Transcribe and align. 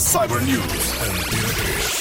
Cyber 0.00 0.40
News. 0.40 0.94
Antena 1.02 1.24
3. 1.30 1.39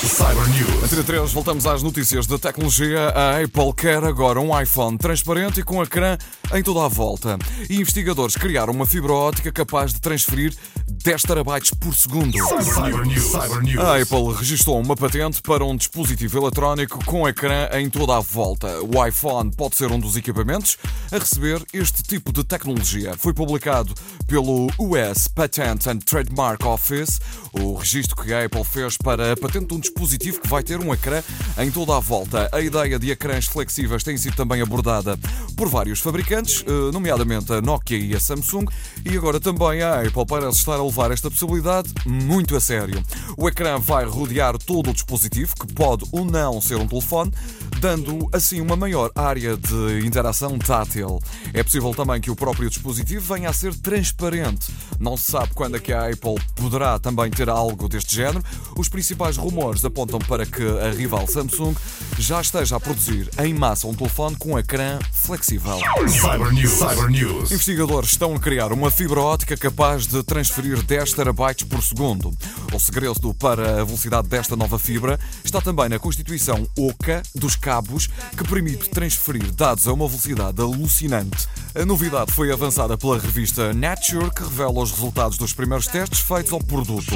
Cyber 0.07 0.47
News. 0.47 0.83
Antena 0.83 1.04
3, 1.04 1.33
voltamos 1.33 1.65
às 1.65 1.83
notícias 1.83 2.25
da 2.25 2.39
tecnologia. 2.39 3.09
A 3.09 3.44
Apple 3.44 3.73
quer 3.75 4.02
agora 4.02 4.39
um 4.39 4.57
iPhone 4.57 4.97
transparente 4.97 5.60
e 5.60 5.63
com 5.63 5.83
ecrã 5.83 6.18
em 6.54 6.63
toda 6.63 6.86
a 6.86 6.88
volta. 6.88 7.38
E 7.70 7.75
investigadores 7.75 8.38
criaram 8.38 8.71
uma 8.71 8.85
fibra 8.85 9.12
óptica 9.12 9.51
capaz 9.51 9.93
de 9.93 9.99
transferir 9.99 10.55
10 10.88 11.21
terabytes 11.23 11.71
por 11.71 11.93
segundo. 11.93 12.31
Cyber 12.63 13.05
News. 13.05 13.23
Cyber 13.23 13.62
News. 13.62 13.83
A 13.83 14.01
Apple 14.01 14.33
registrou 14.38 14.79
uma 14.79 14.96
patente 14.96 15.42
para 15.42 15.65
um 15.65 15.76
dispositivo 15.76 16.38
eletrónico 16.38 17.04
com 17.04 17.27
ecrã 17.27 17.68
em 17.73 17.90
toda 17.90 18.16
a 18.16 18.22
volta. 18.22 18.80
O 18.81 19.05
iPhone 19.05 19.52
pode 19.52 19.76
ser 19.76 19.91
um 19.91 20.00
dos 20.00 20.16
equipamentos 20.16 20.77
a 21.12 21.18
receber 21.18 21.62
este 21.73 22.04
tipo 22.04 22.31
de 22.31 22.44
tecnologia. 22.45 23.16
Foi 23.18 23.34
publicado 23.34 23.94
pelo 24.27 24.68
US 24.77 25.27
Patent 25.27 25.88
and 25.88 26.00
Trademark 26.00 26.66
Office, 26.66 27.20
o 27.52 27.76
registro 27.76 28.16
que 28.16 28.34
a 28.34 28.45
Apple 28.45 28.63
fez 28.63 28.98
para 28.98 29.34
a 29.34 29.38
patente 29.38 29.68
de 29.68 29.73
um 29.73 29.80
dispositivo 29.89 30.39
que 30.39 30.48
vai 30.48 30.63
ter 30.63 30.79
um 30.79 30.93
ecrã 30.93 31.21
em 31.57 31.71
toda 31.71 31.98
a 31.98 31.99
volta. 31.99 32.48
A 32.52 32.61
ideia 32.61 32.98
de 32.99 33.11
ecrãs 33.11 33.45
flexíveis 33.45 34.03
tem 34.03 34.15
sido 34.17 34.35
também 34.35 34.62
abordada 34.62 35.17
por 35.55 35.67
vários 35.67 35.99
fabricantes, 35.99 36.63
eh, 36.65 36.91
nomeadamente 36.93 37.52
a 37.52 37.62
Nokia 37.62 37.98
e 37.98 38.15
a 38.15 38.20
Samsung, 38.20 38.65
e 39.03 39.17
agora 39.17 39.39
também 39.39 39.81
a 39.81 40.02
Apple 40.02 40.25
parece 40.25 40.59
estar 40.59 40.75
a 40.75 40.84
levar 40.84 41.12
esta 41.12 41.29
possibilidade 41.29 41.89
muito 42.05 42.55
a 42.55 42.62
sério. 42.62 43.03
O 43.35 43.48
ecrã 43.48 43.77
vai 43.79 44.05
rodear 44.05 44.57
todo 44.57 44.91
o 44.91 44.93
dispositivo, 44.93 45.53
que 45.55 45.73
pode 45.73 46.05
ou 46.12 46.23
não 46.23 46.62
ser 46.62 46.76
um 46.76 46.87
telefone, 46.87 47.34
dando 47.79 48.29
assim 48.31 48.62
uma 48.62 48.76
maior 48.76 49.12
área 49.15 49.57
de 49.57 50.05
interação 50.05 50.57
tátil. 50.59 51.20
É 51.53 51.63
possível 51.63 51.93
também 51.93 52.21
que 52.21 52.31
o 52.31 52.35
próprio 52.35 52.70
dispositivo 52.70 53.34
venha 53.34 53.49
a 53.49 53.53
ser 53.53 53.73
transparente. 53.76 54.71
Não 54.99 55.15
se 55.17 55.31
sabe 55.31 55.53
quando 55.53 55.77
é 55.77 55.79
que 55.79 55.93
a 55.93 56.09
Apple 56.09 56.35
poderá 56.55 56.99
também 56.99 57.31
ter 57.31 57.49
algo 57.49 57.87
deste 57.87 58.15
género. 58.15 58.43
Os 58.76 58.90
principais 58.90 59.37
rumores 59.37 59.78
apontam 59.85 60.19
para 60.19 60.45
que 60.45 60.63
a 60.63 60.91
rival 60.91 61.27
Samsung 61.27 61.75
já 62.17 62.41
esteja 62.41 62.76
a 62.76 62.79
produzir 62.79 63.29
em 63.40 63.54
massa 63.54 63.87
um 63.87 63.93
telefone 63.93 64.36
com 64.36 64.58
ecrã 64.59 65.00
flexível. 65.14 65.80
Cyber 66.08 66.52
News. 66.52 66.72
Cyber 66.72 67.09
News. 67.09 67.52
Investigadores 67.52 68.12
estão 68.12 68.36
a 68.36 68.39
criar 68.39 68.72
uma 68.72 68.92
fibra 68.92 69.22
óptica 69.22 69.56
capaz 69.56 70.06
de 70.06 70.22
transferir 70.23 70.81
10 70.84 71.14
terabytes 71.14 71.67
por 71.67 71.81
segundo. 71.81 72.34
O 72.73 72.80
segredo 72.80 73.34
para 73.34 73.81
a 73.81 73.84
velocidade 73.84 74.28
desta 74.28 74.56
nova 74.56 74.78
fibra 74.78 75.20
está 75.44 75.62
também 75.62 75.89
na 75.89 75.98
constituição 75.98 76.67
oca 76.78 77.23
dos 77.34 77.56
cabos 77.56 78.08
que 78.38 78.44
permite 78.44 78.89
transferir 78.89 79.52
dados 79.54 79.88
a 79.88 79.94
uma 79.94 80.08
velocidade 80.08 80.61
alucinante. 80.61 81.48
A 81.73 81.86
novidade 81.86 82.32
foi 82.32 82.52
avançada 82.52 82.98
pela 82.98 83.17
revista 83.17 83.73
Nature, 83.73 84.32
que 84.32 84.44
revela 84.44 84.82
os 84.82 84.92
resultados 84.92 85.38
dos 85.38 85.54
primeiros 85.54 85.88
testes 85.88 86.20
feitos 86.20 86.52
ao 86.52 86.59
produto. 86.59 87.14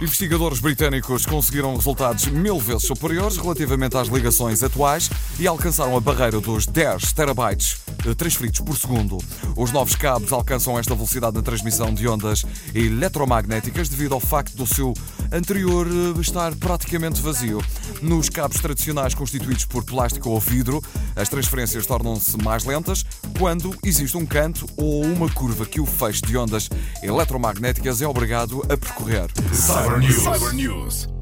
Investigadores 0.00 0.60
britânicos 0.60 1.26
conseguiram 1.26 1.74
resultados 1.74 1.95
mil 2.30 2.58
vezes 2.58 2.84
superiores 2.84 3.36
relativamente 3.36 3.96
às 3.96 4.08
ligações 4.08 4.62
atuais 4.62 5.10
e 5.38 5.46
alcançaram 5.46 5.96
a 5.96 6.00
barreira 6.00 6.40
dos 6.40 6.66
10 6.66 7.12
terabytes 7.12 7.78
transferidos 8.14 8.60
por 8.60 8.76
segundo. 8.76 9.18
Os 9.56 9.72
novos 9.72 9.96
cabos 9.96 10.32
alcançam 10.32 10.78
esta 10.78 10.94
velocidade 10.94 11.36
na 11.36 11.42
transmissão 11.42 11.92
de 11.92 12.06
ondas 12.06 12.44
eletromagnéticas 12.74 13.88
devido 13.88 14.14
ao 14.14 14.20
facto 14.20 14.56
do 14.56 14.66
seu 14.66 14.94
anterior 15.32 15.86
eh, 15.86 16.20
estar 16.20 16.54
praticamente 16.54 17.20
vazio. 17.20 17.62
Nos 18.02 18.28
cabos 18.28 18.60
tradicionais 18.60 19.14
constituídos 19.14 19.64
por 19.64 19.84
plástico 19.84 20.30
ou 20.30 20.40
vidro, 20.40 20.82
as 21.16 21.28
transferências 21.28 21.86
tornam-se 21.86 22.36
mais 22.42 22.64
lentas 22.64 23.04
quando 23.38 23.74
existe 23.84 24.16
um 24.16 24.26
canto 24.26 24.66
ou 24.76 25.04
uma 25.04 25.28
curva 25.28 25.66
que 25.66 25.80
o 25.80 25.86
feixe 25.86 26.22
de 26.22 26.36
ondas 26.36 26.68
eletromagnéticas 27.02 28.02
é 28.02 28.06
obrigado 28.06 28.62
a 28.64 28.76
percorrer. 28.76 29.28
Cyber 29.52 29.98
News. 29.98 30.22
Cyber 30.22 30.54
News. 30.54 31.15